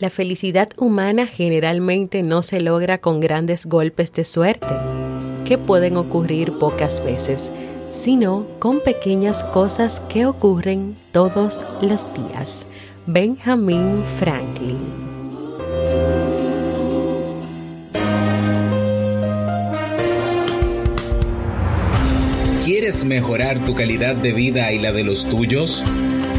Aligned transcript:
La 0.00 0.10
felicidad 0.10 0.70
humana 0.76 1.28
generalmente 1.28 2.24
no 2.24 2.42
se 2.42 2.60
logra 2.60 2.98
con 2.98 3.20
grandes 3.20 3.64
golpes 3.64 4.12
de 4.12 4.24
suerte, 4.24 4.66
que 5.44 5.56
pueden 5.56 5.96
ocurrir 5.96 6.52
pocas 6.58 7.04
veces, 7.04 7.48
sino 7.90 8.44
con 8.58 8.80
pequeñas 8.80 9.44
cosas 9.44 10.00
que 10.08 10.26
ocurren 10.26 10.96
todos 11.12 11.64
los 11.80 12.08
días. 12.12 12.66
Benjamin 13.06 14.02
Franklin. 14.18 14.78
¿Quieres 22.64 23.04
mejorar 23.04 23.64
tu 23.64 23.76
calidad 23.76 24.16
de 24.16 24.32
vida 24.32 24.72
y 24.72 24.80
la 24.80 24.92
de 24.92 25.04
los 25.04 25.28
tuyos? 25.28 25.84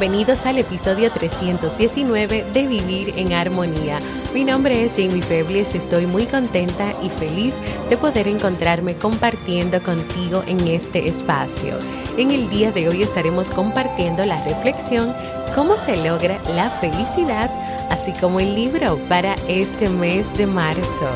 Bienvenidos 0.00 0.46
al 0.46 0.56
episodio 0.56 1.12
319 1.12 2.46
de 2.54 2.66
Vivir 2.66 3.12
en 3.18 3.34
Armonía. 3.34 4.00
Mi 4.32 4.44
nombre 4.44 4.86
es 4.86 4.92
Jamie 4.92 5.20
Febles, 5.20 5.74
estoy 5.74 6.06
muy 6.06 6.24
contenta 6.24 6.94
y 7.02 7.10
feliz 7.10 7.54
de 7.90 7.98
poder 7.98 8.26
encontrarme 8.26 8.94
compartiendo 8.94 9.82
contigo 9.82 10.42
en 10.46 10.66
este 10.68 11.06
espacio. 11.06 11.78
En 12.16 12.30
el 12.30 12.48
día 12.48 12.72
de 12.72 12.88
hoy 12.88 13.02
estaremos 13.02 13.50
compartiendo 13.50 14.24
la 14.24 14.42
reflexión 14.42 15.12
Cómo 15.54 15.76
se 15.76 15.98
logra 15.98 16.40
la 16.54 16.70
felicidad, 16.70 17.50
así 17.90 18.14
como 18.14 18.40
el 18.40 18.54
libro 18.54 18.96
para 19.06 19.34
este 19.48 19.90
mes 19.90 20.32
de 20.38 20.46
marzo. 20.46 21.10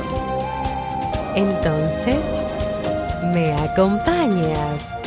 Entonces, 1.35 2.21
¿me 3.33 3.51
acompañas? 3.55 5.04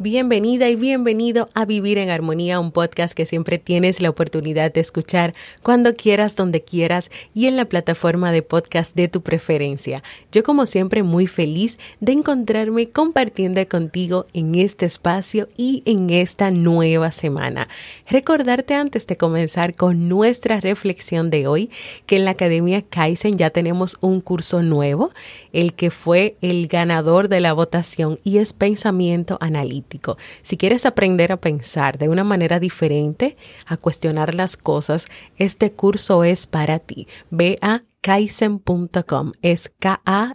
Bienvenida 0.00 0.68
y 0.68 0.76
bienvenido 0.76 1.48
a 1.56 1.64
Vivir 1.64 1.98
en 1.98 2.08
Armonía, 2.10 2.60
un 2.60 2.70
podcast 2.70 3.14
que 3.14 3.26
siempre 3.26 3.58
tienes 3.58 4.00
la 4.00 4.10
oportunidad 4.10 4.72
de 4.72 4.78
escuchar 4.80 5.34
cuando 5.64 5.92
quieras, 5.92 6.36
donde 6.36 6.62
quieras 6.62 7.10
y 7.34 7.46
en 7.46 7.56
la 7.56 7.64
plataforma 7.64 8.30
de 8.30 8.42
podcast 8.42 8.94
de 8.94 9.08
tu 9.08 9.22
preferencia. 9.22 10.04
Yo 10.30 10.44
como 10.44 10.66
siempre 10.66 11.02
muy 11.02 11.26
feliz 11.26 11.80
de 11.98 12.12
encontrarme 12.12 12.90
compartiendo 12.90 13.66
contigo 13.66 14.26
en 14.34 14.54
este 14.54 14.86
espacio 14.86 15.48
y 15.56 15.82
en 15.84 16.10
esta 16.10 16.52
nueva 16.52 17.10
semana. 17.10 17.66
Recordarte 18.08 18.74
antes 18.74 19.04
de 19.08 19.16
comenzar 19.16 19.74
con 19.74 20.08
nuestra 20.08 20.60
reflexión 20.60 21.28
de 21.28 21.48
hoy 21.48 21.70
que 22.06 22.18
en 22.18 22.24
la 22.24 22.30
Academia 22.30 22.82
Kaizen 22.82 23.36
ya 23.36 23.50
tenemos 23.50 23.96
un 24.00 24.20
curso 24.20 24.62
nuevo, 24.62 25.10
el 25.52 25.74
que 25.74 25.90
fue 25.90 26.36
el 26.40 26.68
ganador 26.68 27.28
de 27.28 27.40
la 27.40 27.52
votación 27.52 28.20
y 28.22 28.38
es 28.38 28.52
pensamiento 28.52 29.38
analítico. 29.40 29.87
Si 30.42 30.56
quieres 30.56 30.86
aprender 30.86 31.32
a 31.32 31.36
pensar 31.38 31.98
de 31.98 32.08
una 32.08 32.24
manera 32.24 32.60
diferente, 32.60 33.36
a 33.66 33.76
cuestionar 33.76 34.34
las 34.34 34.56
cosas, 34.56 35.06
este 35.36 35.72
curso 35.72 36.24
es 36.24 36.46
para 36.46 36.78
ti. 36.78 37.06
Ve 37.30 37.58
a 37.62 37.82
kaizen.com, 38.08 39.32
es 39.42 39.70
K-A-I-I-S-E-N.com 39.78 40.32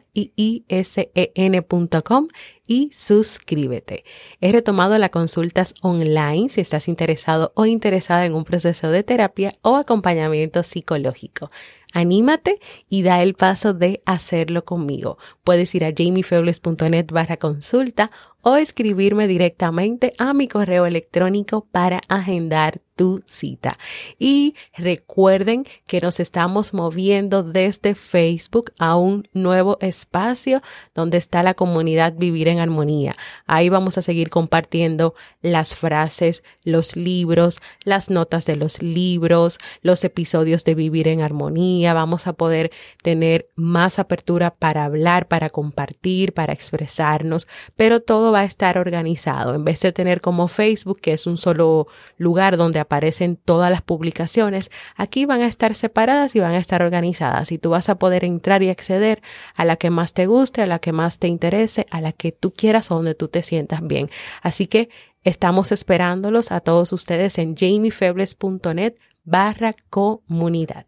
y 2.67 2.91
suscríbete. 2.93 4.03
He 4.39 4.51
retomado 4.51 4.95
las 4.99 5.09
consultas 5.09 5.73
online 5.81 6.49
si 6.49 6.61
estás 6.61 6.87
interesado 6.87 7.51
o 7.55 7.65
interesada 7.65 8.27
en 8.27 8.35
un 8.35 8.43
proceso 8.43 8.91
de 8.91 9.01
terapia 9.01 9.55
o 9.63 9.75
acompañamiento 9.75 10.61
psicológico. 10.61 11.49
Anímate 11.93 12.59
y 12.87 13.01
da 13.01 13.23
el 13.23 13.33
paso 13.33 13.73
de 13.73 14.03
hacerlo 14.05 14.65
conmigo. 14.65 15.17
Puedes 15.43 15.73
ir 15.73 15.83
a 15.83 15.91
jamiefebles.net 15.97 17.07
barra 17.11 17.37
consulta 17.37 18.11
o 18.43 18.55
escribirme 18.55 19.25
directamente 19.27 20.13
a 20.19 20.35
mi 20.35 20.47
correo 20.47 20.85
electrónico 20.85 21.67
para 21.71 22.01
agendar 22.07 22.81
tu 22.95 23.23
cita. 23.25 23.77
Y 24.19 24.55
recuerden 24.75 25.65
que 25.87 26.01
nos 26.01 26.19
estamos 26.19 26.73
moviendo 26.73 27.43
desde 27.43 27.95
Facebook 27.95 28.71
a 28.79 28.95
un 28.95 29.27
nuevo 29.33 29.77
espacio 29.81 30.61
donde 30.93 31.17
está 31.17 31.43
la 31.43 31.53
comunidad 31.53 32.13
Vivir 32.13 32.47
en 32.47 32.59
Armonía. 32.59 33.15
Ahí 33.45 33.69
vamos 33.69 33.97
a 33.97 34.01
seguir 34.01 34.29
compartiendo 34.29 35.15
las 35.41 35.75
frases, 35.75 36.43
los 36.63 36.95
libros, 36.95 37.59
las 37.83 38.09
notas 38.09 38.45
de 38.45 38.55
los 38.55 38.81
libros, 38.81 39.57
los 39.81 40.03
episodios 40.03 40.63
de 40.63 40.75
Vivir 40.75 41.07
en 41.07 41.21
Armonía. 41.21 41.93
Vamos 41.93 42.27
a 42.27 42.33
poder 42.33 42.71
tener 43.01 43.47
más 43.55 43.99
apertura 43.99 44.51
para 44.51 44.85
hablar, 44.85 45.27
para 45.27 45.49
compartir, 45.49 46.33
para 46.33 46.53
expresarnos, 46.53 47.47
pero 47.75 48.01
todo 48.01 48.31
va 48.31 48.41
a 48.41 48.45
estar 48.45 48.77
organizado. 48.77 49.55
En 49.55 49.65
vez 49.65 49.81
de 49.81 49.91
tener 49.91 50.21
como 50.21 50.47
Facebook, 50.47 50.99
que 50.99 51.13
es 51.13 51.27
un 51.27 51.37
solo 51.37 51.87
lugar 52.17 52.57
donde 52.57 52.79
aparecen 52.83 53.35
todas 53.35 53.71
las 53.71 53.81
publicaciones, 53.81 54.71
aquí 54.95 55.25
van 55.25 55.41
a 55.41 55.47
estar 55.47 55.75
separadas 55.75 56.35
y 56.35 56.39
van 56.39 56.53
a 56.53 56.59
estar 56.59 56.83
organizadas 56.83 57.51
y 57.51 57.57
tú 57.57 57.71
vas 57.71 57.89
a 57.89 57.97
poder 57.97 58.23
entrar 58.23 58.63
y 58.63 58.69
acceder 58.69 59.21
a 59.55 59.65
la 59.65 59.75
que 59.75 59.89
más 59.89 60.13
te 60.13 60.27
guste, 60.27 60.61
a 60.61 60.67
la 60.67 60.79
que 60.79 60.91
más 60.91 61.19
te 61.19 61.27
interese, 61.27 61.85
a 61.89 62.01
la 62.01 62.11
que 62.11 62.31
tú 62.31 62.53
quieras 62.53 62.91
o 62.91 62.95
donde 62.95 63.15
tú 63.15 63.27
te 63.27 63.43
sientas 63.43 63.85
bien. 63.85 64.09
Así 64.41 64.67
que 64.67 64.89
estamos 65.23 65.71
esperándolos 65.71 66.51
a 66.51 66.59
todos 66.59 66.93
ustedes 66.93 67.37
en 67.37 67.55
jamiefebles.net 67.55 68.95
barra 69.23 69.73
comunidad. 69.89 70.85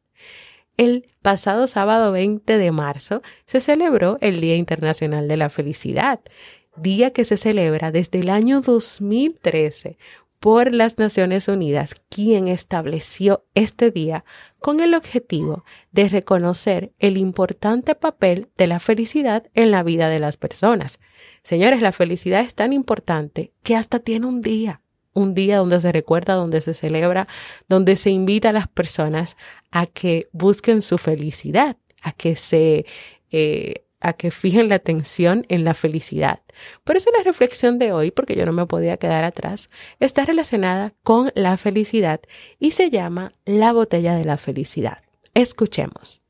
El 0.77 1.05
pasado 1.21 1.67
sábado 1.67 2.11
20 2.11 2.57
de 2.57 2.71
marzo 2.71 3.21
se 3.45 3.61
celebró 3.61 4.17
el 4.19 4.41
Día 4.41 4.57
Internacional 4.57 5.27
de 5.27 5.37
la 5.37 5.49
Felicidad 5.49 6.19
día 6.77 7.11
que 7.11 7.25
se 7.25 7.37
celebra 7.37 7.91
desde 7.91 8.19
el 8.19 8.29
año 8.29 8.61
2013 8.61 9.97
por 10.39 10.73
las 10.73 10.97
Naciones 10.97 11.47
Unidas, 11.47 11.95
quien 12.09 12.47
estableció 12.47 13.45
este 13.55 13.91
día 13.91 14.25
con 14.59 14.79
el 14.79 14.93
objetivo 14.93 15.63
de 15.91 16.09
reconocer 16.09 16.91
el 16.99 17.17
importante 17.17 17.95
papel 17.95 18.49
de 18.57 18.67
la 18.67 18.79
felicidad 18.79 19.47
en 19.53 19.71
la 19.71 19.83
vida 19.83 20.09
de 20.09 20.19
las 20.19 20.37
personas. 20.37 20.99
Señores, 21.43 21.81
la 21.81 21.91
felicidad 21.91 22.41
es 22.41 22.55
tan 22.55 22.73
importante 22.73 23.53
que 23.63 23.75
hasta 23.75 23.99
tiene 23.99 24.25
un 24.25 24.41
día, 24.41 24.81
un 25.13 25.33
día 25.33 25.57
donde 25.57 25.79
se 25.79 25.91
recuerda, 25.91 26.33
donde 26.33 26.61
se 26.61 26.73
celebra, 26.73 27.27
donde 27.69 27.95
se 27.95 28.09
invita 28.09 28.49
a 28.49 28.53
las 28.53 28.67
personas 28.67 29.37
a 29.71 29.85
que 29.85 30.27
busquen 30.31 30.81
su 30.81 30.97
felicidad, 30.97 31.77
a 32.01 32.11
que 32.11 32.35
se 32.35 32.85
eh, 33.31 33.84
a 34.05 34.13
que 34.13 34.29
fijen 34.29 34.69
la 34.69 34.75
atención 34.75 35.45
en 35.49 35.63
la 35.63 35.73
felicidad. 35.73 36.39
Por 36.83 36.95
eso 36.95 37.09
la 37.17 37.23
reflexión 37.23 37.79
de 37.79 37.91
hoy, 37.91 38.11
porque 38.11 38.35
yo 38.35 38.45
no 38.45 38.53
me 38.53 38.67
podía 38.67 38.97
quedar 38.97 39.23
atrás, 39.23 39.71
está 39.99 40.25
relacionada 40.25 40.93
con 41.01 41.31
la 41.33 41.57
felicidad 41.57 42.21
y 42.59 42.71
se 42.71 42.91
llama 42.91 43.31
la 43.45 43.73
botella 43.73 44.15
de 44.15 44.23
la 44.23 44.37
felicidad. 44.37 44.99
Escuchemos. 45.33 46.24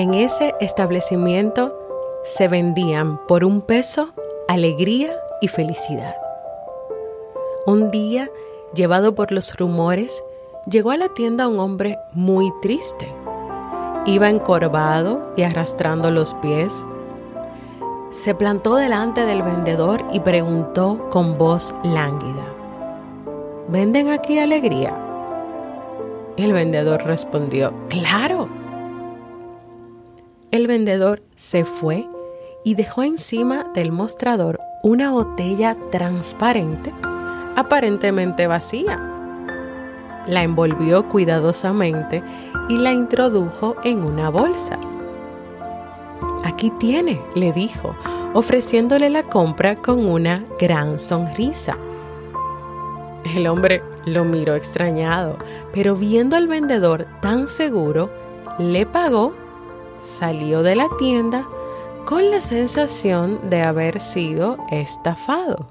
En 0.00 0.14
ese 0.14 0.54
establecimiento 0.60 1.78
se 2.24 2.48
vendían 2.48 3.18
por 3.26 3.44
un 3.44 3.60
peso 3.60 4.14
alegría 4.48 5.12
y 5.42 5.48
felicidad. 5.48 6.14
Un 7.66 7.90
día, 7.90 8.30
llevado 8.72 9.14
por 9.14 9.30
los 9.30 9.54
rumores, 9.58 10.24
llegó 10.64 10.90
a 10.90 10.96
la 10.96 11.10
tienda 11.10 11.48
un 11.48 11.58
hombre 11.58 11.98
muy 12.14 12.50
triste. 12.62 13.12
Iba 14.06 14.30
encorvado 14.30 15.34
y 15.36 15.42
arrastrando 15.42 16.10
los 16.10 16.32
pies. 16.36 16.72
Se 18.10 18.34
plantó 18.34 18.76
delante 18.76 19.26
del 19.26 19.42
vendedor 19.42 20.02
y 20.14 20.20
preguntó 20.20 21.10
con 21.10 21.36
voz 21.36 21.74
lánguida, 21.82 22.46
¿Venden 23.68 24.08
aquí 24.08 24.38
alegría? 24.38 24.96
El 26.38 26.54
vendedor 26.54 27.04
respondió, 27.04 27.74
claro. 27.90 28.59
El 30.50 30.66
vendedor 30.66 31.22
se 31.36 31.64
fue 31.64 32.08
y 32.64 32.74
dejó 32.74 33.04
encima 33.04 33.70
del 33.72 33.92
mostrador 33.92 34.58
una 34.82 35.12
botella 35.12 35.76
transparente, 35.92 36.92
aparentemente 37.54 38.48
vacía. 38.48 38.98
La 40.26 40.42
envolvió 40.42 41.08
cuidadosamente 41.08 42.24
y 42.68 42.78
la 42.78 42.92
introdujo 42.92 43.76
en 43.84 44.02
una 44.02 44.28
bolsa. 44.28 44.76
Aquí 46.42 46.72
tiene, 46.80 47.20
le 47.36 47.52
dijo, 47.52 47.94
ofreciéndole 48.34 49.08
la 49.08 49.22
compra 49.22 49.76
con 49.76 50.04
una 50.04 50.44
gran 50.58 50.98
sonrisa. 50.98 51.76
El 53.36 53.46
hombre 53.46 53.84
lo 54.04 54.24
miró 54.24 54.56
extrañado, 54.56 55.36
pero 55.72 55.94
viendo 55.94 56.34
al 56.34 56.48
vendedor 56.48 57.06
tan 57.20 57.46
seguro, 57.46 58.10
le 58.58 58.84
pagó, 58.84 59.32
salió 60.02 60.62
de 60.62 60.76
la 60.76 60.88
tienda 60.98 61.46
con 62.04 62.30
la 62.30 62.40
sensación 62.40 63.50
de 63.50 63.62
haber 63.62 64.00
sido 64.00 64.56
estafado. 64.70 65.66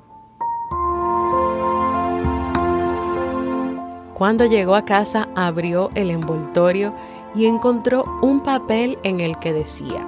Cuando 4.13 4.45
llegó 4.45 4.75
a 4.75 4.83
casa 4.83 5.29
abrió 5.35 5.89
el 5.95 6.11
envoltorio 6.11 6.93
y 7.35 7.45
encontró 7.45 8.03
un 8.21 8.41
papel 8.41 8.99
en 9.03 9.21
el 9.21 9.37
que 9.39 9.53
decía, 9.53 10.05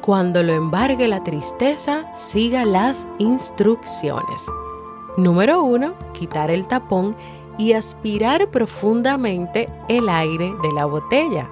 cuando 0.00 0.44
lo 0.44 0.52
embargue 0.52 1.08
la 1.08 1.24
tristeza, 1.24 2.04
siga 2.14 2.64
las 2.64 3.08
instrucciones. 3.18 4.46
Número 5.16 5.64
1. 5.64 5.94
Quitar 6.12 6.52
el 6.52 6.66
tapón 6.68 7.16
y 7.58 7.72
aspirar 7.72 8.48
profundamente 8.50 9.68
el 9.88 10.08
aire 10.08 10.54
de 10.62 10.72
la 10.72 10.84
botella. 10.84 11.48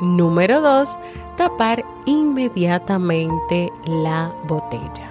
Número 0.00 0.60
2. 0.60 0.88
Tapar 1.36 1.84
inmediatamente 2.04 3.72
la 3.86 4.30
botella. 4.46 5.10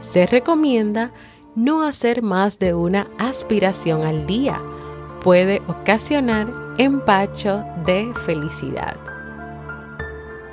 Se 0.00 0.26
recomienda 0.26 1.12
no 1.54 1.82
hacer 1.82 2.22
más 2.22 2.58
de 2.58 2.74
una 2.74 3.08
aspiración 3.18 4.02
al 4.02 4.26
día. 4.26 4.60
Puede 5.22 5.62
ocasionar 5.66 6.52
empacho 6.78 7.64
de 7.86 8.12
felicidad. 8.26 8.96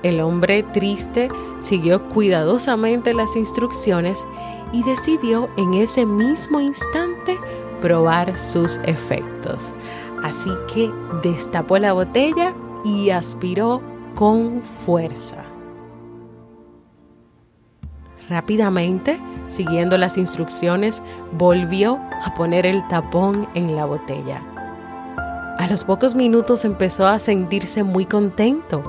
El 0.03 0.21
hombre 0.21 0.63
triste 0.63 1.27
siguió 1.59 2.07
cuidadosamente 2.09 3.13
las 3.13 3.35
instrucciones 3.35 4.25
y 4.71 4.83
decidió 4.83 5.49
en 5.57 5.73
ese 5.73 6.05
mismo 6.05 6.61
instante 6.61 7.37
probar 7.81 8.37
sus 8.37 8.77
efectos. 8.85 9.71
Así 10.23 10.49
que 10.73 10.91
destapó 11.23 11.77
la 11.77 11.93
botella 11.93 12.53
y 12.87 13.09
aspiró 13.09 13.81
con 14.15 14.61
fuerza. 14.61 15.43
Rápidamente, 18.29 19.19
siguiendo 19.47 19.97
las 19.97 20.17
instrucciones, 20.17 21.01
volvió 21.33 21.99
a 22.23 22.33
poner 22.33 22.65
el 22.65 22.85
tapón 22.87 23.47
en 23.53 23.75
la 23.75 23.85
botella. 23.85 24.41
A 25.57 25.67
los 25.67 25.83
pocos 25.83 26.15
minutos 26.15 26.65
empezó 26.65 27.07
a 27.07 27.19
sentirse 27.19 27.83
muy 27.83 28.05
contento. 28.05 28.83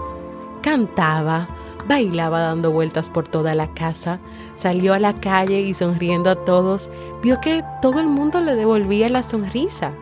Cantaba, 0.63 1.49
bailaba 1.87 2.41
dando 2.41 2.71
vueltas 2.71 3.11
por 3.11 3.27
toda 3.27 3.55
la 3.55 3.73
casa, 3.75 4.19
salió 4.57 4.93
a 4.93 4.99
la 4.99 5.15
calle 5.15 5.61
y 5.61 5.73
sonriendo 5.75 6.31
a 6.31 6.45
todos, 6.45 6.91
vio 7.23 7.41
que 7.41 7.65
todo 7.81 8.01
el 8.01 8.07
mundo 8.07 8.41
le 8.41 8.55
devolvía 8.55 9.09
la 9.09 9.23
sonrisa. 9.23 9.93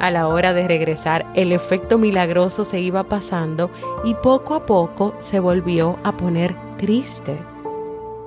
A 0.00 0.10
la 0.10 0.28
hora 0.28 0.54
de 0.54 0.66
regresar, 0.66 1.30
el 1.34 1.52
efecto 1.52 1.98
milagroso 1.98 2.64
se 2.64 2.80
iba 2.80 3.04
pasando 3.04 3.70
y 4.02 4.14
poco 4.14 4.54
a 4.54 4.64
poco 4.64 5.14
se 5.20 5.40
volvió 5.40 5.98
a 6.04 6.16
poner 6.16 6.56
triste. 6.78 7.38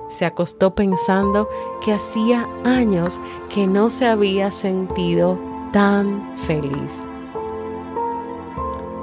Se 0.08 0.24
acostó 0.24 0.76
pensando 0.76 1.48
que 1.84 1.92
hacía 1.92 2.48
años 2.64 3.18
que 3.52 3.66
no 3.66 3.90
se 3.90 4.06
había 4.06 4.52
sentido 4.52 5.36
tan 5.72 6.36
feliz. 6.36 7.02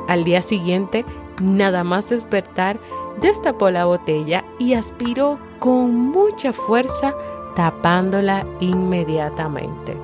Al 0.08 0.24
día 0.24 0.42
siguiente, 0.42 1.04
nada 1.42 1.84
más 1.84 2.08
despertar, 2.08 2.80
destapó 3.20 3.70
la 3.70 3.84
botella 3.84 4.46
y 4.60 4.76
aspiró 4.76 5.40
con 5.60 5.94
mucha 5.94 6.54
fuerza 6.54 7.14
tapándola 7.54 8.46
inmediatamente. 8.62 9.98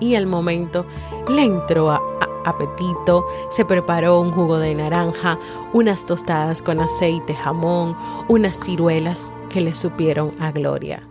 Y 0.00 0.14
al 0.14 0.26
momento 0.26 0.86
le 1.28 1.42
entró 1.42 1.90
a, 1.90 2.00
apetito, 2.44 3.26
se 3.50 3.64
preparó 3.64 4.20
un 4.20 4.32
jugo 4.32 4.58
de 4.58 4.74
naranja, 4.74 5.38
unas 5.72 6.04
tostadas 6.04 6.62
con 6.62 6.80
aceite, 6.80 7.34
jamón, 7.34 7.96
unas 8.28 8.58
ciruelas 8.58 9.32
que 9.50 9.60
le 9.60 9.74
supieron 9.74 10.32
a 10.40 10.50
gloria. 10.52 11.02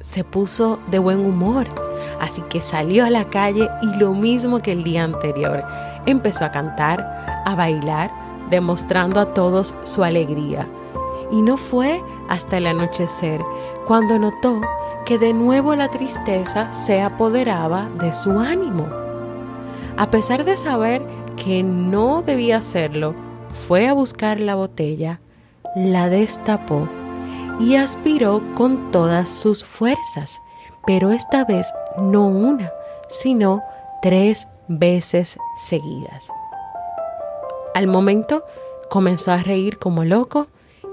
Se 0.00 0.24
puso 0.24 0.78
de 0.90 0.98
buen 0.98 1.24
humor, 1.24 1.66
así 2.20 2.42
que 2.42 2.60
salió 2.60 3.04
a 3.04 3.10
la 3.10 3.24
calle 3.24 3.68
y 3.82 3.98
lo 3.98 4.12
mismo 4.12 4.60
que 4.60 4.72
el 4.72 4.84
día 4.84 5.04
anterior, 5.04 5.64
empezó 6.06 6.44
a 6.44 6.50
cantar, 6.50 7.00
a 7.44 7.54
bailar, 7.54 8.10
demostrando 8.50 9.20
a 9.20 9.32
todos 9.32 9.74
su 9.84 10.02
alegría. 10.02 10.68
Y 11.30 11.40
no 11.40 11.56
fue 11.56 12.02
hasta 12.28 12.58
el 12.58 12.66
anochecer 12.66 13.40
cuando 13.86 14.18
notó 14.18 14.60
que 15.04 15.18
de 15.18 15.32
nuevo 15.32 15.74
la 15.74 15.88
tristeza 15.88 16.72
se 16.72 17.00
apoderaba 17.00 17.88
de 18.00 18.12
su 18.12 18.38
ánimo. 18.38 18.86
A 19.96 20.10
pesar 20.10 20.44
de 20.44 20.56
saber 20.56 21.02
que 21.36 21.62
no 21.62 22.22
debía 22.22 22.58
hacerlo, 22.58 23.14
fue 23.52 23.88
a 23.88 23.92
buscar 23.92 24.40
la 24.40 24.54
botella, 24.54 25.20
la 25.74 26.08
destapó 26.08 26.88
y 27.60 27.76
aspiró 27.76 28.42
con 28.54 28.90
todas 28.90 29.28
sus 29.28 29.64
fuerzas, 29.64 30.40
pero 30.86 31.10
esta 31.10 31.44
vez 31.44 31.72
no 31.98 32.26
una, 32.26 32.72
sino 33.08 33.62
tres 34.00 34.48
veces 34.68 35.38
seguidas. 35.56 36.28
Al 37.74 37.86
momento 37.86 38.44
comenzó 38.90 39.32
a 39.32 39.38
reír 39.38 39.78
como 39.78 40.04
loco, 40.04 40.48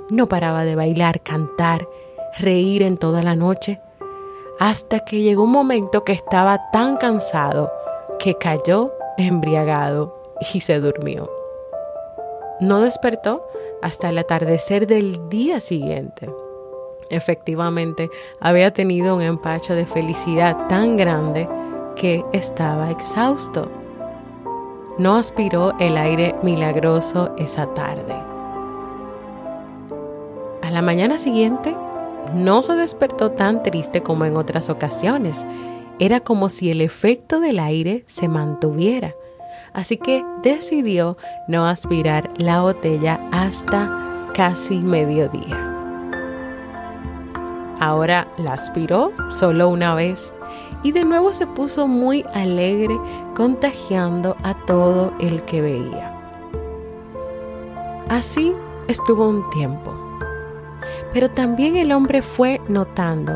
no 0.10 0.28
paraba 0.28 0.66
de 0.66 0.76
bailar, 0.76 1.22
cantar, 1.22 1.88
reír 2.38 2.84
en 2.84 2.98
toda 2.98 3.24
la 3.24 3.36
noche, 3.36 3.80
hasta 4.60 5.00
que 5.00 5.22
llegó 5.22 5.44
un 5.44 5.52
momento 5.52 6.04
que 6.04 6.12
estaba 6.12 6.70
tan 6.72 6.98
cansado 6.98 7.72
que 8.20 8.36
cayó 8.36 8.94
embriagado 9.18 10.22
y 10.54 10.60
se 10.60 10.80
durmió. 10.82 11.32
No 12.60 12.82
despertó 12.82 13.48
hasta 13.82 14.10
el 14.10 14.18
atardecer 14.18 14.86
del 14.86 15.30
día 15.30 15.62
siguiente. 15.62 16.30
Efectivamente, 17.10 18.10
había 18.42 18.74
tenido 18.74 19.16
un 19.16 19.22
empacho 19.22 19.74
de 19.74 19.86
felicidad 19.86 20.68
tan 20.68 20.98
grande 20.98 21.48
que 21.96 22.26
estaba 22.34 22.92
exhausto. 22.92 23.70
No 24.98 25.16
aspiró 25.16 25.74
el 25.80 25.96
aire 25.96 26.36
milagroso 26.44 27.34
esa 27.38 27.74
tarde. 27.74 28.14
A 30.62 30.70
la 30.70 30.82
mañana 30.82 31.18
siguiente, 31.18 31.76
no 32.34 32.62
se 32.62 32.74
despertó 32.74 33.32
tan 33.32 33.64
triste 33.64 34.02
como 34.02 34.26
en 34.26 34.38
otras 34.38 34.70
ocasiones. 34.70 35.46
Era 36.00 36.20
como 36.20 36.50
si 36.50 36.72
el 36.72 36.82
efecto 36.82 37.40
del 37.40 37.60
aire 37.60 38.04
se 38.08 38.28
mantuviera. 38.28 39.16
Así 39.74 39.98
que 39.98 40.26
decidió 40.42 41.18
no 41.48 41.66
aspirar 41.68 42.32
la 42.38 42.62
botella 42.62 43.20
hasta 43.32 44.30
casi 44.34 44.78
mediodía. 44.78 45.66
Ahora 47.80 48.28
la 48.38 48.54
aspiró 48.54 49.14
solo 49.32 49.70
una 49.70 49.96
vez 49.96 50.34
y 50.84 50.92
de 50.92 51.06
nuevo 51.06 51.34
se 51.34 51.48
puso 51.48 51.88
muy 51.88 52.26
alegre 52.34 52.98
contagiando 53.36 54.36
a 54.44 54.54
todo 54.66 55.14
el 55.20 55.44
que 55.44 55.62
veía. 55.62 56.14
Así 58.10 58.54
estuvo 58.88 59.30
un 59.30 59.50
tiempo. 59.52 60.09
Pero 61.14 61.30
también 61.30 61.76
el 61.76 61.92
hombre 61.92 62.22
fue 62.22 62.62
notando 62.68 63.34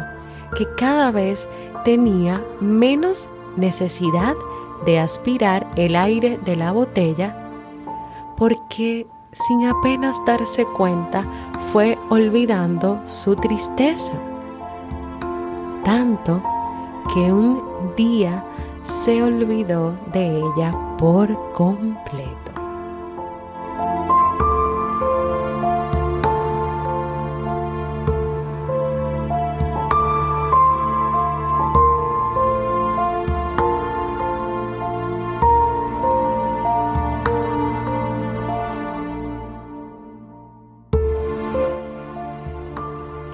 que 0.57 0.65
cada 0.77 1.11
vez 1.11 1.47
tenía 1.83 2.43
menos 2.59 3.29
necesidad 3.55 4.35
de 4.85 4.99
aspirar 4.99 5.69
el 5.75 5.95
aire 5.95 6.39
de 6.45 6.55
la 6.55 6.71
botella 6.71 7.39
porque 8.37 9.07
sin 9.33 9.65
apenas 9.65 10.17
darse 10.25 10.65
cuenta, 10.65 11.23
fue 11.71 11.97
olvidando 12.09 13.01
su 13.05 13.35
tristeza. 13.35 14.13
Tanto 15.83 16.41
que 17.13 17.31
un 17.33 17.93
día 17.97 18.43
se 18.83 19.23
olvidó 19.23 19.93
de 20.11 20.37
ella 20.37 20.71
por 20.97 21.53
completo. 21.53 22.52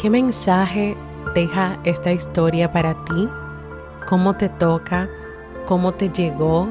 ¿Qué 0.10 0.14
mensaje 0.14 0.98
deja 1.36 1.80
esta 1.84 2.12
historia 2.12 2.72
para 2.72 2.96
ti? 3.06 3.30
¿Cómo 4.08 4.34
te 4.34 4.50
toca? 4.50 5.08
¿Cómo 5.68 5.92
te 5.92 6.10
llegó? 6.10 6.68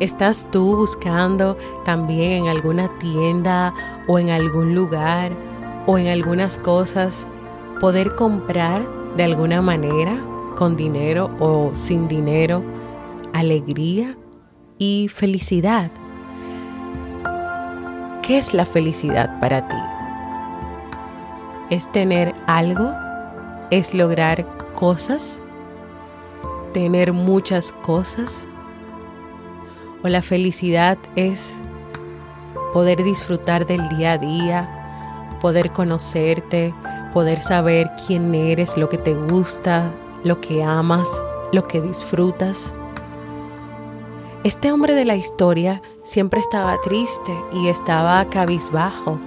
¿Estás 0.00 0.46
tú 0.50 0.76
buscando 0.76 1.56
también 1.86 2.42
en 2.42 2.48
alguna 2.48 2.90
tienda 2.98 3.72
o 4.06 4.18
en 4.18 4.28
algún 4.28 4.74
lugar 4.74 5.32
o 5.86 5.96
en 5.96 6.08
algunas 6.08 6.58
cosas 6.58 7.26
poder 7.80 8.14
comprar 8.14 8.86
de 9.16 9.24
alguna 9.24 9.62
manera 9.62 10.22
con 10.56 10.76
dinero 10.76 11.30
o 11.40 11.70
sin 11.72 12.06
dinero 12.06 12.62
alegría 13.32 14.14
y 14.76 15.08
felicidad? 15.08 15.90
¿Qué 18.20 18.36
es 18.36 18.52
la 18.52 18.66
felicidad 18.66 19.40
para 19.40 19.66
ti? 19.66 19.89
Es 21.70 21.90
tener 21.92 22.34
algo, 22.46 22.92
es 23.70 23.94
lograr 23.94 24.44
cosas, 24.74 25.40
tener 26.72 27.12
muchas 27.12 27.72
cosas. 27.72 28.46
O 30.02 30.08
la 30.08 30.22
felicidad 30.22 30.98
es 31.14 31.54
poder 32.72 33.02
disfrutar 33.04 33.66
del 33.66 33.88
día 33.88 34.12
a 34.12 34.18
día, 34.18 35.36
poder 35.40 35.70
conocerte, 35.70 36.74
poder 37.12 37.42
saber 37.42 37.90
quién 38.06 38.34
eres, 38.34 38.76
lo 38.76 38.88
que 38.88 38.98
te 38.98 39.14
gusta, 39.14 39.92
lo 40.24 40.40
que 40.40 40.64
amas, 40.64 41.08
lo 41.52 41.62
que 41.62 41.80
disfrutas. 41.80 42.74
Este 44.42 44.72
hombre 44.72 44.94
de 44.94 45.04
la 45.04 45.16
historia 45.16 45.82
siempre 46.02 46.40
estaba 46.40 46.80
triste 46.80 47.32
y 47.52 47.68
estaba 47.68 48.24
cabizbajo 48.30 49.20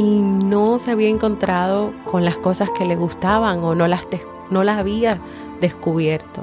y 0.00 0.18
no 0.18 0.78
se 0.78 0.92
había 0.92 1.10
encontrado 1.10 1.92
con 2.06 2.24
las 2.24 2.38
cosas 2.38 2.70
que 2.70 2.86
le 2.86 2.96
gustaban 2.96 3.58
o 3.58 3.74
no 3.74 3.86
las, 3.86 4.06
no 4.48 4.64
las 4.64 4.78
había 4.78 5.18
descubierto. 5.60 6.42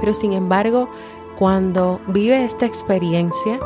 Pero 0.00 0.14
sin 0.14 0.32
embargo, 0.32 0.88
cuando 1.38 2.00
vive 2.08 2.44
esta 2.44 2.66
experiencia 2.66 3.60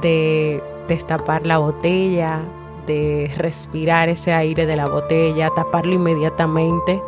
de 0.00 0.62
destapar 0.88 1.46
la 1.46 1.58
botella, 1.58 2.40
de 2.86 3.30
respirar 3.36 4.08
ese 4.08 4.32
aire 4.32 4.64
de 4.64 4.76
la 4.76 4.88
botella, 4.88 5.50
taparlo 5.54 5.92
inmediatamente, 5.92 7.02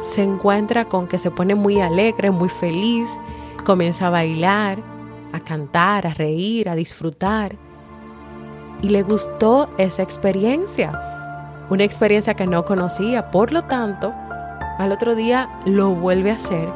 se 0.00 0.24
encuentra 0.24 0.86
con 0.86 1.06
que 1.06 1.18
se 1.18 1.30
pone 1.30 1.54
muy 1.54 1.80
alegre, 1.80 2.32
muy 2.32 2.48
feliz, 2.48 3.08
comienza 3.64 4.08
a 4.08 4.10
bailar, 4.10 4.80
a 5.32 5.38
cantar, 5.38 6.08
a 6.08 6.14
reír, 6.14 6.68
a 6.68 6.74
disfrutar 6.74 7.69
y 8.82 8.88
le 8.88 9.02
gustó 9.02 9.68
esa 9.78 10.02
experiencia, 10.02 11.66
una 11.68 11.84
experiencia 11.84 12.34
que 12.34 12.46
no 12.46 12.64
conocía. 12.64 13.30
Por 13.30 13.52
lo 13.52 13.64
tanto, 13.64 14.12
al 14.78 14.92
otro 14.92 15.14
día 15.14 15.48
lo 15.66 15.90
vuelve 15.90 16.30
a 16.30 16.34
hacer 16.34 16.68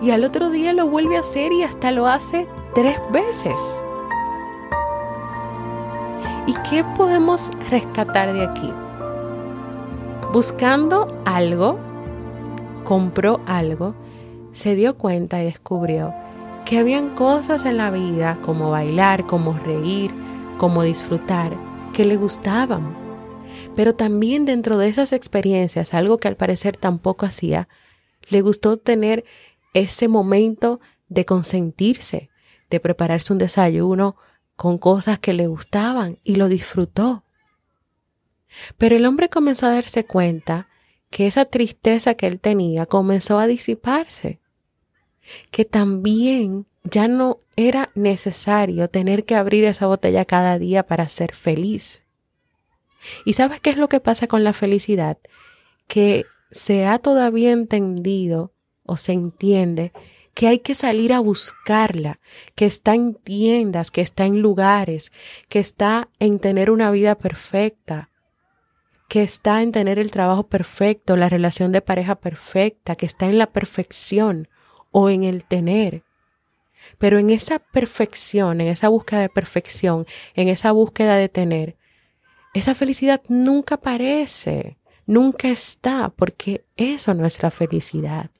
y 0.00 0.10
al 0.10 0.24
otro 0.24 0.50
día 0.50 0.72
lo 0.72 0.88
vuelve 0.88 1.16
a 1.16 1.20
hacer 1.20 1.52
y 1.52 1.62
hasta 1.62 1.90
lo 1.90 2.06
hace 2.06 2.46
tres 2.74 2.98
veces. 3.12 3.80
¿Y 6.46 6.52
qué 6.68 6.84
podemos 6.96 7.50
rescatar 7.70 8.32
de 8.32 8.44
aquí? 8.44 8.72
Buscando 10.32 11.08
algo, 11.24 11.78
compró 12.84 13.40
algo, 13.46 13.94
se 14.52 14.74
dio 14.74 14.96
cuenta 14.96 15.42
y 15.42 15.46
descubrió 15.46 16.14
que 16.64 16.78
habían 16.78 17.14
cosas 17.14 17.64
en 17.64 17.76
la 17.78 17.90
vida 17.90 18.38
como 18.42 18.70
bailar, 18.70 19.26
como 19.26 19.54
reír, 19.54 20.12
como 20.58 20.82
disfrutar, 20.82 21.56
que 21.92 22.04
le 22.04 22.16
gustaban. 22.16 22.96
Pero 23.74 23.94
también 23.94 24.44
dentro 24.44 24.78
de 24.78 24.88
esas 24.88 25.12
experiencias, 25.12 25.94
algo 25.94 26.18
que 26.18 26.28
al 26.28 26.36
parecer 26.36 26.76
tampoco 26.76 27.26
hacía, 27.26 27.68
le 28.28 28.40
gustó 28.42 28.76
tener 28.76 29.24
ese 29.74 30.08
momento 30.08 30.80
de 31.08 31.24
consentirse, 31.24 32.30
de 32.70 32.80
prepararse 32.80 33.32
un 33.32 33.38
desayuno 33.38 34.16
con 34.56 34.78
cosas 34.78 35.18
que 35.18 35.32
le 35.32 35.46
gustaban 35.46 36.18
y 36.24 36.36
lo 36.36 36.48
disfrutó. 36.48 37.24
Pero 38.78 38.96
el 38.96 39.04
hombre 39.04 39.28
comenzó 39.28 39.66
a 39.66 39.72
darse 39.72 40.04
cuenta 40.04 40.68
que 41.10 41.26
esa 41.26 41.44
tristeza 41.44 42.14
que 42.14 42.26
él 42.26 42.40
tenía 42.40 42.86
comenzó 42.86 43.38
a 43.38 43.46
disiparse, 43.46 44.40
que 45.50 45.64
también 45.64 46.66
ya 46.84 47.08
no 47.08 47.38
era 47.56 47.90
necesario 47.94 48.88
tener 48.88 49.24
que 49.24 49.34
abrir 49.34 49.64
esa 49.64 49.86
botella 49.86 50.24
cada 50.24 50.58
día 50.58 50.86
para 50.86 51.08
ser 51.08 51.34
feliz. 51.34 52.04
¿Y 53.24 53.34
sabes 53.34 53.60
qué 53.60 53.70
es 53.70 53.76
lo 53.76 53.88
que 53.88 54.00
pasa 54.00 54.26
con 54.26 54.44
la 54.44 54.52
felicidad? 54.52 55.18
Que 55.86 56.24
se 56.50 56.86
ha 56.86 56.98
todavía 56.98 57.52
entendido 57.52 58.52
o 58.84 58.96
se 58.96 59.12
entiende 59.12 59.92
que 60.34 60.48
hay 60.48 60.58
que 60.58 60.74
salir 60.74 61.12
a 61.12 61.20
buscarla, 61.20 62.20
que 62.54 62.66
está 62.66 62.94
en 62.94 63.14
tiendas, 63.14 63.90
que 63.90 64.02
está 64.02 64.26
en 64.26 64.42
lugares, 64.42 65.10
que 65.48 65.58
está 65.58 66.10
en 66.18 66.40
tener 66.40 66.70
una 66.70 66.90
vida 66.90 67.16
perfecta, 67.16 68.10
que 69.08 69.22
está 69.22 69.62
en 69.62 69.72
tener 69.72 69.98
el 69.98 70.10
trabajo 70.10 70.46
perfecto, 70.46 71.16
la 71.16 71.30
relación 71.30 71.72
de 71.72 71.80
pareja 71.80 72.16
perfecta, 72.16 72.96
que 72.96 73.06
está 73.06 73.26
en 73.26 73.38
la 73.38 73.46
perfección 73.46 74.48
o 74.98 75.10
en 75.10 75.24
el 75.24 75.44
tener. 75.44 76.04
Pero 76.96 77.18
en 77.18 77.28
esa 77.28 77.58
perfección, 77.58 78.62
en 78.62 78.68
esa 78.68 78.88
búsqueda 78.88 79.20
de 79.20 79.28
perfección, 79.28 80.06
en 80.34 80.48
esa 80.48 80.72
búsqueda 80.72 81.16
de 81.16 81.28
tener, 81.28 81.76
esa 82.54 82.74
felicidad 82.74 83.20
nunca 83.28 83.74
aparece, 83.74 84.78
nunca 85.04 85.50
está, 85.50 86.08
porque 86.16 86.64
eso 86.78 87.12
no 87.12 87.26
es 87.26 87.42
la 87.42 87.50
felicidad. 87.50 88.30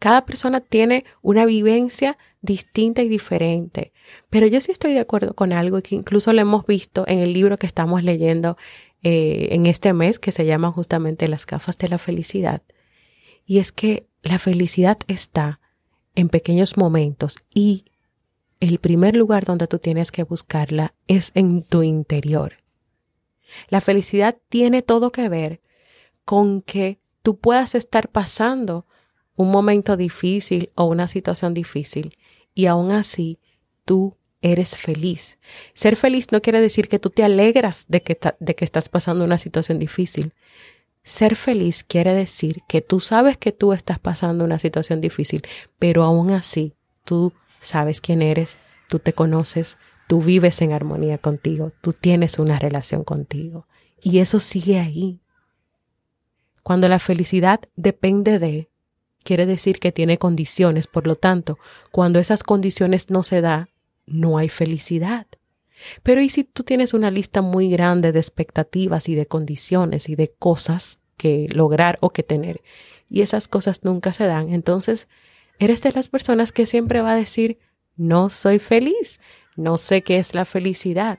Cada 0.00 0.26
persona 0.26 0.58
tiene 0.58 1.04
una 1.22 1.46
vivencia 1.46 2.18
distinta 2.40 3.02
y 3.02 3.08
diferente, 3.08 3.92
pero 4.28 4.48
yo 4.48 4.60
sí 4.60 4.72
estoy 4.72 4.92
de 4.92 4.98
acuerdo 4.98 5.34
con 5.34 5.52
algo 5.52 5.80
que 5.82 5.94
incluso 5.94 6.32
lo 6.32 6.40
hemos 6.40 6.66
visto 6.66 7.04
en 7.06 7.20
el 7.20 7.32
libro 7.32 7.58
que 7.58 7.68
estamos 7.68 8.02
leyendo 8.02 8.56
eh, 9.04 9.50
en 9.52 9.66
este 9.66 9.92
mes, 9.92 10.18
que 10.18 10.32
se 10.32 10.46
llama 10.46 10.72
justamente 10.72 11.28
Las 11.28 11.46
gafas 11.46 11.78
de 11.78 11.88
la 11.88 11.98
felicidad. 11.98 12.62
Y 13.46 13.60
es 13.60 13.70
que 13.70 14.08
la 14.22 14.38
felicidad 14.38 14.98
está 15.08 15.60
en 16.14 16.28
pequeños 16.28 16.76
momentos 16.76 17.36
y 17.54 17.86
el 18.60 18.78
primer 18.78 19.16
lugar 19.16 19.44
donde 19.44 19.66
tú 19.66 19.78
tienes 19.78 20.12
que 20.12 20.22
buscarla 20.22 20.94
es 21.08 21.32
en 21.34 21.62
tu 21.62 21.82
interior. 21.82 22.58
La 23.68 23.80
felicidad 23.80 24.38
tiene 24.48 24.82
todo 24.82 25.10
que 25.10 25.28
ver 25.28 25.60
con 26.24 26.62
que 26.62 27.00
tú 27.22 27.38
puedas 27.38 27.74
estar 27.74 28.08
pasando 28.08 28.86
un 29.34 29.50
momento 29.50 29.96
difícil 29.96 30.70
o 30.76 30.84
una 30.84 31.08
situación 31.08 31.54
difícil 31.54 32.16
y 32.54 32.66
aún 32.66 32.92
así 32.92 33.40
tú 33.84 34.16
eres 34.42 34.76
feliz. 34.76 35.38
Ser 35.74 35.96
feliz 35.96 36.32
no 36.32 36.42
quiere 36.42 36.60
decir 36.60 36.88
que 36.88 36.98
tú 36.98 37.10
te 37.10 37.24
alegras 37.24 37.86
de 37.88 38.02
que, 38.02 38.18
de 38.38 38.54
que 38.54 38.64
estás 38.64 38.88
pasando 38.88 39.24
una 39.24 39.38
situación 39.38 39.78
difícil. 39.78 40.34
Ser 41.02 41.34
feliz 41.34 41.82
quiere 41.82 42.14
decir 42.14 42.62
que 42.68 42.80
tú 42.80 43.00
sabes 43.00 43.36
que 43.36 43.52
tú 43.52 43.72
estás 43.72 43.98
pasando 43.98 44.44
una 44.44 44.58
situación 44.58 45.00
difícil, 45.00 45.42
pero 45.78 46.04
aún 46.04 46.30
así 46.30 46.74
tú 47.04 47.32
sabes 47.60 48.00
quién 48.00 48.22
eres, 48.22 48.56
tú 48.88 48.98
te 48.98 49.12
conoces, 49.12 49.78
tú 50.06 50.20
vives 50.20 50.62
en 50.62 50.72
armonía 50.72 51.18
contigo, 51.18 51.72
tú 51.80 51.92
tienes 51.92 52.38
una 52.38 52.58
relación 52.58 53.02
contigo 53.02 53.66
y 54.00 54.18
eso 54.18 54.38
sigue 54.38 54.78
ahí. 54.78 55.20
Cuando 56.62 56.88
la 56.88 57.00
felicidad 57.00 57.60
depende 57.74 58.38
de, 58.38 58.70
quiere 59.24 59.46
decir 59.46 59.80
que 59.80 59.90
tiene 59.90 60.18
condiciones, 60.18 60.86
por 60.86 61.06
lo 61.08 61.16
tanto, 61.16 61.58
cuando 61.90 62.20
esas 62.20 62.44
condiciones 62.44 63.10
no 63.10 63.24
se 63.24 63.40
da, 63.40 63.68
no 64.06 64.38
hay 64.38 64.48
felicidad. 64.48 65.26
Pero 66.02 66.20
¿y 66.20 66.28
si 66.28 66.44
tú 66.44 66.62
tienes 66.62 66.94
una 66.94 67.10
lista 67.10 67.42
muy 67.42 67.68
grande 67.68 68.12
de 68.12 68.18
expectativas 68.18 69.08
y 69.08 69.14
de 69.14 69.26
condiciones 69.26 70.08
y 70.08 70.16
de 70.16 70.32
cosas 70.32 71.00
que 71.16 71.46
lograr 71.52 71.98
o 72.00 72.10
que 72.10 72.22
tener 72.22 72.62
y 73.08 73.22
esas 73.22 73.48
cosas 73.48 73.84
nunca 73.84 74.12
se 74.12 74.24
dan? 74.24 74.52
Entonces, 74.52 75.08
eres 75.58 75.82
de 75.82 75.92
las 75.92 76.08
personas 76.08 76.52
que 76.52 76.66
siempre 76.66 77.02
va 77.02 77.12
a 77.12 77.16
decir, 77.16 77.58
no 77.96 78.30
soy 78.30 78.58
feliz, 78.58 79.20
no 79.56 79.76
sé 79.76 80.02
qué 80.02 80.18
es 80.18 80.34
la 80.34 80.44
felicidad. 80.44 81.18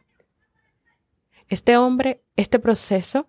Este 1.49 1.77
hombre, 1.77 2.23
este 2.35 2.59
proceso, 2.59 3.27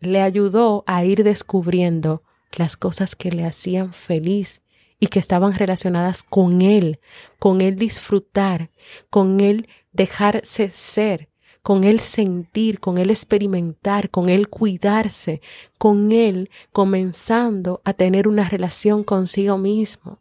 le 0.00 0.20
ayudó 0.20 0.84
a 0.86 1.04
ir 1.04 1.24
descubriendo 1.24 2.22
las 2.52 2.76
cosas 2.76 3.16
que 3.16 3.30
le 3.30 3.44
hacían 3.44 3.94
feliz 3.94 4.60
y 4.98 5.08
que 5.08 5.18
estaban 5.18 5.54
relacionadas 5.54 6.22
con 6.22 6.62
él, 6.62 7.00
con 7.38 7.60
él 7.60 7.76
disfrutar, 7.76 8.70
con 9.10 9.40
él 9.40 9.68
dejarse 9.92 10.70
ser, 10.70 11.28
con 11.62 11.84
él 11.84 11.98
sentir, 11.98 12.80
con 12.80 12.98
él 12.98 13.10
experimentar, 13.10 14.10
con 14.10 14.28
él 14.28 14.48
cuidarse, 14.48 15.40
con 15.78 16.12
él 16.12 16.50
comenzando 16.72 17.80
a 17.84 17.94
tener 17.94 18.28
una 18.28 18.48
relación 18.48 19.02
consigo 19.02 19.56
mismo. 19.58 20.20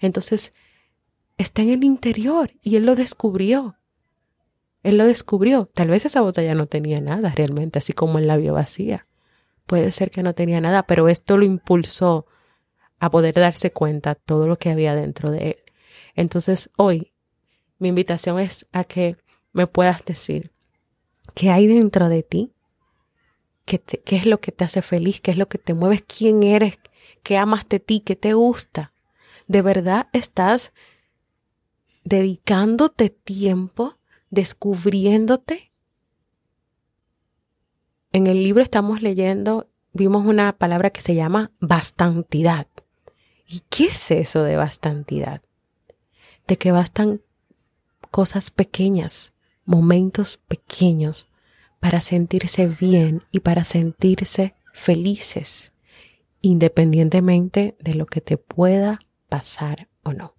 Entonces, 0.00 0.54
está 1.38 1.62
en 1.62 1.70
el 1.70 1.84
interior 1.84 2.52
y 2.62 2.76
él 2.76 2.86
lo 2.86 2.94
descubrió. 2.94 3.76
Él 4.82 4.98
lo 4.98 5.06
descubrió. 5.06 5.66
Tal 5.66 5.88
vez 5.88 6.04
esa 6.04 6.22
botella 6.22 6.54
no 6.54 6.66
tenía 6.66 7.00
nada 7.00 7.30
realmente, 7.30 7.78
así 7.78 7.92
como 7.92 8.18
el 8.18 8.26
labio 8.26 8.54
vacía. 8.54 9.06
Puede 9.66 9.90
ser 9.92 10.10
que 10.10 10.22
no 10.22 10.34
tenía 10.34 10.60
nada, 10.60 10.84
pero 10.84 11.08
esto 11.08 11.36
lo 11.36 11.44
impulsó 11.44 12.26
a 13.02 13.10
poder 13.10 13.34
darse 13.34 13.72
cuenta 13.72 14.14
todo 14.14 14.46
lo 14.46 14.58
que 14.58 14.70
había 14.70 14.94
dentro 14.94 15.30
de 15.30 15.50
él. 15.50 15.56
Entonces 16.14 16.70
hoy 16.76 17.12
mi 17.78 17.88
invitación 17.88 18.38
es 18.38 18.66
a 18.72 18.84
que 18.84 19.16
me 19.52 19.66
puedas 19.66 20.04
decir 20.04 20.52
qué 21.34 21.50
hay 21.50 21.66
dentro 21.66 22.08
de 22.08 22.22
ti, 22.22 22.52
qué, 23.64 23.80
qué 23.80 24.16
es 24.16 24.26
lo 24.26 24.40
que 24.40 24.52
te 24.52 24.64
hace 24.64 24.82
feliz, 24.82 25.20
qué 25.20 25.32
es 25.32 25.36
lo 25.36 25.48
que 25.48 25.58
te 25.58 25.74
mueve, 25.74 26.00
quién 26.00 26.42
eres, 26.42 26.78
qué 27.22 27.36
amas 27.36 27.68
de 27.68 27.80
ti, 27.80 28.00
qué 28.00 28.16
te 28.16 28.34
gusta. 28.34 28.92
¿De 29.48 29.62
verdad 29.62 30.08
estás 30.12 30.72
dedicándote 32.04 33.10
tiempo, 33.10 33.98
descubriéndote 34.30 35.72
en 38.14 38.26
el 38.26 38.44
libro 38.44 38.62
estamos 38.62 39.00
leyendo, 39.00 39.70
vimos 39.94 40.26
una 40.26 40.52
palabra 40.52 40.90
que 40.90 41.00
se 41.00 41.14
llama 41.14 41.50
bastantidad. 41.60 42.66
¿Y 43.52 43.60
qué 43.68 43.88
es 43.88 44.10
eso 44.10 44.44
de 44.44 44.56
bastantidad? 44.56 45.42
De 46.46 46.56
que 46.56 46.72
bastan 46.72 47.20
cosas 48.10 48.50
pequeñas, 48.50 49.34
momentos 49.66 50.38
pequeños 50.48 51.28
para 51.78 52.00
sentirse 52.00 52.66
bien 52.66 53.24
y 53.30 53.40
para 53.40 53.64
sentirse 53.64 54.54
felices, 54.72 55.74
independientemente 56.40 57.76
de 57.78 57.92
lo 57.92 58.06
que 58.06 58.22
te 58.22 58.38
pueda 58.38 59.00
pasar 59.28 59.86
o 60.02 60.14
no. 60.14 60.34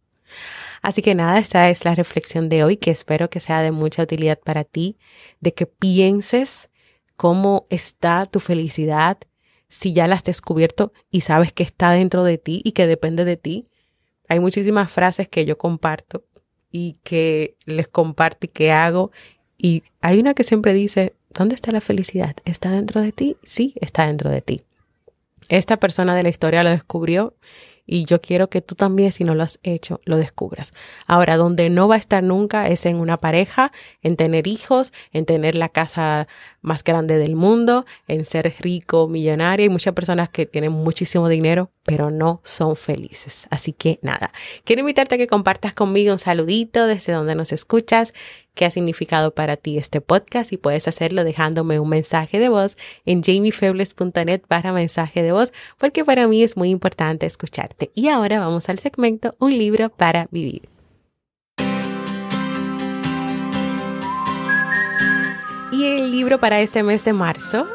Así 0.82 1.04
que 1.04 1.14
nada, 1.14 1.38
esta 1.38 1.70
es 1.70 1.86
la 1.86 1.94
reflexión 1.94 2.50
de 2.50 2.64
hoy 2.64 2.78
que 2.78 2.90
espero 2.90 3.30
que 3.30 3.40
sea 3.40 3.62
de 3.62 3.72
mucha 3.72 4.02
utilidad 4.02 4.40
para 4.40 4.64
ti, 4.64 4.98
de 5.40 5.54
que 5.54 5.68
pienses 5.68 6.72
cómo 7.16 7.66
está 7.70 8.26
tu 8.26 8.40
felicidad, 8.40 9.20
si 9.74 9.92
ya 9.92 10.08
la 10.08 10.14
has 10.14 10.24
descubierto 10.24 10.94
y 11.10 11.22
sabes 11.22 11.52
que 11.52 11.64
está 11.64 11.90
dentro 11.92 12.24
de 12.24 12.38
ti 12.38 12.62
y 12.64 12.74
que 12.74 12.86
depende 12.86 13.26
de 13.26 13.38
ti. 13.38 13.66
Hay 14.30 14.40
muchísimas 14.40 14.92
frases 14.92 15.28
que 15.28 15.46
yo 15.46 15.58
comparto 15.58 16.24
y 16.72 16.98
que 17.04 17.56
les 17.66 17.88
comparto 17.88 18.46
y 18.46 18.50
que 18.50 18.72
hago. 18.72 19.12
Y 19.58 19.82
hay 20.00 20.20
una 20.20 20.36
que 20.36 20.44
siempre 20.44 20.76
dice, 20.76 21.14
¿dónde 21.32 21.56
está 21.56 21.72
la 21.72 21.82
felicidad? 21.82 22.36
¿Está 22.46 22.70
dentro 22.70 23.02
de 23.02 23.12
ti? 23.14 23.36
Sí, 23.42 23.74
está 23.82 24.06
dentro 24.06 24.30
de 24.30 24.42
ti. 24.42 24.62
Esta 25.50 25.78
persona 25.78 26.16
de 26.16 26.22
la 26.22 26.30
historia 26.30 26.62
lo 26.62 26.70
descubrió 26.70 27.34
y 27.86 28.06
yo 28.06 28.22
quiero 28.22 28.50
que 28.50 28.62
tú 28.62 28.76
también, 28.76 29.12
si 29.12 29.24
no 29.24 29.36
lo 29.36 29.44
has 29.44 29.60
hecho, 29.64 30.00
lo 30.06 30.18
descubras. 30.18 30.74
Ahora, 31.06 31.36
donde 31.36 31.70
no 31.70 31.88
va 31.88 31.96
a 31.96 31.98
estar 31.98 32.24
nunca 32.24 32.68
es 32.70 32.86
en 32.86 32.98
una 32.98 33.18
pareja, 33.18 33.72
en 34.02 34.16
tener 34.16 34.48
hijos, 34.48 34.94
en 35.12 35.26
tener 35.26 35.56
la 35.56 35.70
casa 35.70 36.28
más 36.62 36.84
grande 36.84 37.18
del 37.18 37.36
mundo, 37.36 37.86
en 38.08 38.24
ser 38.24 38.54
rico, 38.60 39.08
millonario. 39.08 39.66
Hay 39.66 39.70
muchas 39.70 39.94
personas 39.94 40.30
que 40.30 40.46
tienen 40.46 40.72
muchísimo 40.72 41.28
dinero, 41.28 41.72
pero 41.84 42.12
no 42.12 42.40
son 42.44 42.76
felices. 42.76 43.48
Así 43.50 43.74
que 43.74 44.00
nada, 44.02 44.32
quiero 44.64 44.82
invitarte 44.82 45.16
a 45.16 45.18
que 45.18 45.28
compartas 45.28 45.74
conmigo 45.74 46.14
un 46.14 46.20
saludito 46.20 46.88
desde 46.88 47.14
donde 47.14 47.36
nos 47.36 47.52
escuchas 47.52 48.14
qué 48.56 48.66
ha 48.66 48.72
significado 48.72 49.34
para 49.34 49.58
ti 49.58 49.78
este 49.78 50.00
podcast 50.00 50.54
y 50.54 50.58
puedes 50.58 50.88
hacerlo 50.88 51.24
dejándome 51.24 51.80
un 51.80 51.90
mensaje 51.90 52.40
de 52.40 52.50
voz 52.50 52.78
en 53.06 53.22
jamiefebles.net 53.22 54.42
para 54.48 54.72
mensaje 54.72 55.24
de 55.24 55.32
voz 55.32 55.54
porque 55.78 56.06
para 56.06 56.28
mí 56.28 56.44
es 56.44 56.56
muy 56.56 56.70
importante 56.70 57.26
escucharte. 57.26 57.92
Y 57.96 58.08
ahora 58.08 58.40
vamos 58.40 58.70
al 58.70 58.80
segmento 58.80 59.36
Un 59.40 59.58
libro 59.58 59.90
para 59.90 60.28
vivir. 60.32 60.70
Y 65.72 65.86
el 65.86 66.12
libro 66.12 66.40
para 66.40 66.62
este 66.62 66.84
mes 66.84 67.04
de 67.04 67.14
marzo 67.14 67.66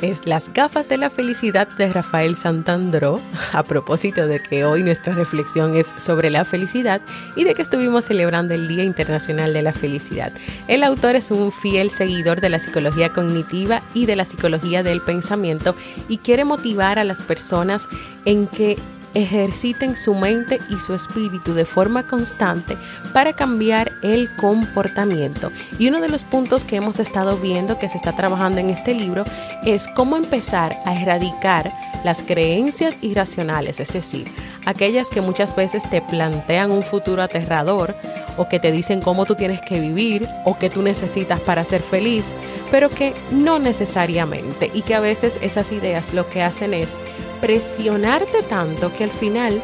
es 0.00 0.26
Las 0.26 0.52
gafas 0.52 0.88
de 0.88 0.98
la 0.98 1.10
felicidad 1.10 1.68
de 1.68 1.88
Rafael 1.92 2.36
Santandró, 2.36 3.20
a 3.52 3.62
propósito 3.62 4.26
de 4.26 4.40
que 4.40 4.64
hoy 4.64 4.82
nuestra 4.82 5.12
reflexión 5.12 5.74
es 5.76 5.86
sobre 5.98 6.30
la 6.30 6.44
felicidad 6.44 7.00
y 7.34 7.44
de 7.44 7.54
que 7.54 7.62
estuvimos 7.62 8.04
celebrando 8.04 8.54
el 8.54 8.68
Día 8.68 8.84
Internacional 8.84 9.52
de 9.52 9.62
la 9.62 9.72
Felicidad. 9.72 10.32
El 10.68 10.82
autor 10.82 11.16
es 11.16 11.30
un 11.30 11.52
fiel 11.52 11.90
seguidor 11.90 12.40
de 12.40 12.50
la 12.50 12.58
psicología 12.58 13.12
cognitiva 13.12 13.82
y 13.94 14.06
de 14.06 14.16
la 14.16 14.24
psicología 14.24 14.82
del 14.82 15.00
pensamiento 15.00 15.74
y 16.08 16.18
quiere 16.18 16.44
motivar 16.44 16.98
a 16.98 17.04
las 17.04 17.22
personas 17.22 17.88
en 18.24 18.46
que 18.46 18.76
ejerciten 19.16 19.96
su 19.96 20.14
mente 20.14 20.58
y 20.68 20.78
su 20.78 20.94
espíritu 20.94 21.54
de 21.54 21.64
forma 21.64 22.02
constante 22.02 22.76
para 23.14 23.32
cambiar 23.32 23.90
el 24.02 24.28
comportamiento. 24.36 25.50
Y 25.78 25.88
uno 25.88 26.02
de 26.02 26.10
los 26.10 26.24
puntos 26.24 26.64
que 26.64 26.76
hemos 26.76 27.00
estado 27.00 27.38
viendo 27.38 27.78
que 27.78 27.88
se 27.88 27.96
está 27.96 28.12
trabajando 28.12 28.60
en 28.60 28.68
este 28.68 28.94
libro 28.94 29.24
es 29.64 29.88
cómo 29.88 30.16
empezar 30.16 30.76
a 30.84 31.00
erradicar 31.00 31.72
las 32.04 32.22
creencias 32.22 32.94
irracionales, 33.00 33.80
es 33.80 33.92
decir, 33.92 34.30
aquellas 34.66 35.08
que 35.08 35.22
muchas 35.22 35.56
veces 35.56 35.88
te 35.88 36.02
plantean 36.02 36.70
un 36.70 36.82
futuro 36.82 37.22
aterrador 37.22 37.96
o 38.36 38.48
que 38.50 38.60
te 38.60 38.70
dicen 38.70 39.00
cómo 39.00 39.24
tú 39.24 39.34
tienes 39.34 39.62
que 39.62 39.80
vivir 39.80 40.28
o 40.44 40.58
que 40.58 40.68
tú 40.68 40.82
necesitas 40.82 41.40
para 41.40 41.64
ser 41.64 41.82
feliz, 41.82 42.34
pero 42.70 42.90
que 42.90 43.14
no 43.30 43.58
necesariamente 43.58 44.70
y 44.74 44.82
que 44.82 44.94
a 44.94 45.00
veces 45.00 45.38
esas 45.40 45.72
ideas 45.72 46.12
lo 46.12 46.28
que 46.28 46.42
hacen 46.42 46.74
es 46.74 46.98
presionarte 47.46 48.42
tanto 48.42 48.92
que 48.92 49.04
al 49.04 49.12
final 49.12 49.62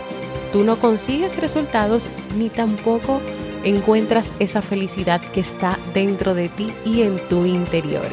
tú 0.52 0.62
no 0.62 0.78
consigues 0.78 1.36
resultados 1.36 2.08
ni 2.38 2.48
tampoco 2.48 3.20
encuentras 3.64 4.30
esa 4.38 4.62
felicidad 4.62 5.20
que 5.20 5.40
está 5.40 5.80
dentro 5.92 6.32
de 6.32 6.48
ti 6.48 6.72
y 6.84 7.02
en 7.02 7.18
tu 7.28 7.44
interior. 7.44 8.06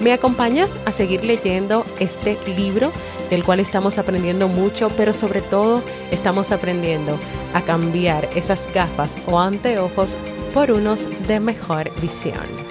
¿Me 0.00 0.14
acompañas 0.14 0.74
a 0.86 0.92
seguir 0.94 1.22
leyendo 1.22 1.84
este 1.98 2.38
libro 2.56 2.92
del 3.28 3.44
cual 3.44 3.60
estamos 3.60 3.98
aprendiendo 3.98 4.48
mucho, 4.48 4.88
pero 4.96 5.12
sobre 5.12 5.42
todo 5.42 5.82
estamos 6.10 6.50
aprendiendo 6.50 7.18
a 7.52 7.60
cambiar 7.60 8.26
esas 8.36 8.72
gafas 8.72 9.16
o 9.26 9.38
anteojos 9.38 10.16
por 10.54 10.70
unos 10.70 11.06
de 11.28 11.40
mejor 11.40 11.90
visión? 12.00 12.69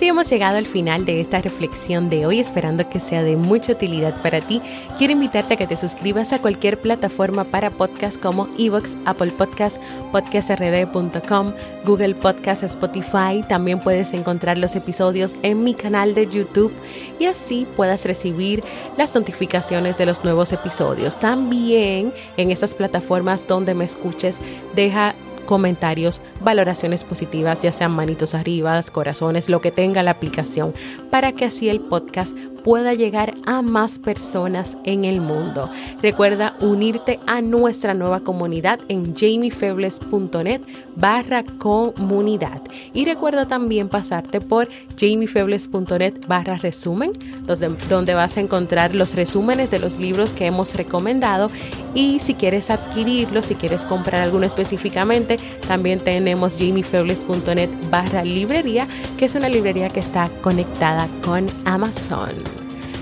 Así 0.00 0.08
hemos 0.08 0.30
llegado 0.30 0.56
al 0.56 0.64
final 0.64 1.04
de 1.04 1.20
esta 1.20 1.42
reflexión 1.42 2.08
de 2.08 2.24
hoy, 2.24 2.40
esperando 2.40 2.88
que 2.88 3.00
sea 3.00 3.22
de 3.22 3.36
mucha 3.36 3.72
utilidad 3.72 4.14
para 4.22 4.40
ti. 4.40 4.62
Quiero 4.96 5.12
invitarte 5.12 5.52
a 5.52 5.56
que 5.58 5.66
te 5.66 5.76
suscribas 5.76 6.32
a 6.32 6.38
cualquier 6.38 6.80
plataforma 6.80 7.44
para 7.44 7.68
podcast 7.68 8.18
como 8.18 8.48
Evox, 8.58 8.96
Apple 9.04 9.30
Podcast, 9.32 9.76
podcastrd.com, 10.10 11.52
Google 11.84 12.14
Podcast, 12.14 12.62
Spotify. 12.62 13.44
También 13.46 13.78
puedes 13.78 14.14
encontrar 14.14 14.56
los 14.56 14.74
episodios 14.74 15.36
en 15.42 15.64
mi 15.64 15.74
canal 15.74 16.14
de 16.14 16.26
YouTube 16.28 16.72
y 17.18 17.26
así 17.26 17.66
puedas 17.76 18.06
recibir 18.06 18.64
las 18.96 19.14
notificaciones 19.14 19.98
de 19.98 20.06
los 20.06 20.24
nuevos 20.24 20.50
episodios. 20.54 21.20
También 21.20 22.14
en 22.38 22.50
esas 22.50 22.74
plataformas 22.74 23.46
donde 23.46 23.74
me 23.74 23.84
escuches, 23.84 24.36
deja 24.74 25.14
comentarios, 25.50 26.22
valoraciones 26.40 27.02
positivas, 27.02 27.60
ya 27.60 27.72
sean 27.72 27.90
manitos 27.90 28.36
arriba, 28.36 28.80
corazones, 28.92 29.48
lo 29.48 29.60
que 29.60 29.72
tenga 29.72 30.04
la 30.04 30.12
aplicación, 30.12 30.72
para 31.10 31.32
que 31.32 31.44
así 31.44 31.68
el 31.68 31.80
podcast 31.80 32.36
pueda 32.64 32.94
llegar 32.94 33.34
a 33.46 33.62
más 33.62 33.98
personas 33.98 34.76
en 34.84 35.04
el 35.04 35.20
mundo. 35.20 35.70
Recuerda 36.02 36.54
unirte 36.60 37.18
a 37.26 37.40
nuestra 37.40 37.94
nueva 37.94 38.20
comunidad 38.20 38.80
en 38.88 39.14
jamiefebles.net 39.14 40.60
barra 40.96 41.44
comunidad. 41.44 42.62
Y 42.92 43.04
recuerda 43.04 43.46
también 43.46 43.88
pasarte 43.88 44.40
por 44.40 44.68
jamiefebles.net 44.98 46.14
barra 46.26 46.56
resumen, 46.56 47.12
donde 47.88 48.14
vas 48.14 48.36
a 48.36 48.40
encontrar 48.40 48.94
los 48.94 49.14
resúmenes 49.14 49.70
de 49.70 49.78
los 49.78 49.98
libros 49.98 50.32
que 50.32 50.46
hemos 50.46 50.74
recomendado. 50.74 51.50
Y 51.94 52.20
si 52.20 52.34
quieres 52.34 52.70
adquirirlos, 52.70 53.46
si 53.46 53.54
quieres 53.54 53.84
comprar 53.84 54.22
alguno 54.22 54.46
específicamente, 54.46 55.38
también 55.66 56.00
tenemos 56.00 56.56
jamiefebles.net 56.58 57.70
barra 57.90 58.24
librería, 58.24 58.86
que 59.16 59.24
es 59.24 59.34
una 59.34 59.48
librería 59.48 59.88
que 59.88 60.00
está 60.00 60.28
conectada 60.42 61.08
con 61.22 61.46
Amazon. 61.64 62.49